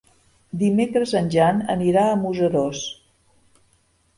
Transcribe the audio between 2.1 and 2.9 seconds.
Museros.